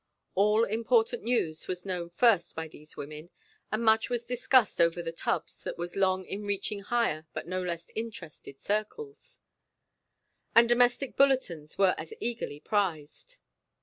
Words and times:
All 0.33 0.63
important 0.63 1.21
news 1.21 1.67
was 1.67 1.85
known 1.85 2.09
first 2.09 2.55
by 2.55 2.67
these 2.67 2.97
women, 2.97 3.29
and 3.71 3.83
much 3.85 4.09
was 4.09 4.25
discussed 4.25 4.81
over 4.81 4.99
the 4.99 5.11
tubs 5.11 5.61
that 5.63 5.77
was 5.77 5.95
long 5.95 6.25
in 6.25 6.43
reaching 6.43 6.79
higher 6.79 7.27
but 7.33 7.47
no 7.47 7.61
less 7.61 7.91
interested 7.95 8.59
circles; 8.59 9.37
and 10.55 10.67
domestic 10.67 11.15
bulletins 11.15 11.77
were 11.77 11.93
as 11.99 12.15
eagerly 12.19 12.59
prized. 12.59 13.35